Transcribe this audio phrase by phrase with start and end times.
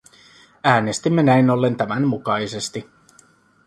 [0.63, 2.89] Äänestimme näin ollen tämän mukaisesti.